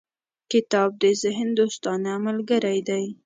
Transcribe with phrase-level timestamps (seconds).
[0.51, 3.05] •کتاب د ذهن دوستانه ملګری دی.